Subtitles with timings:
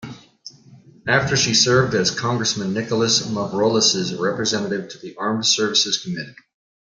[1.07, 6.33] After she served as Congressman Nicholas Mavroules' representative to the Armed Services Committee.